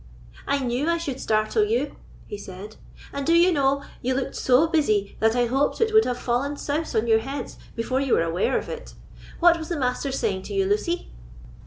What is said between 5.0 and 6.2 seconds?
that I hoped it would have